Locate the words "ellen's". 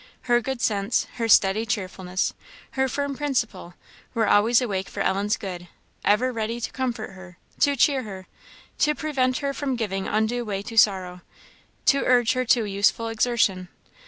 5.01-5.37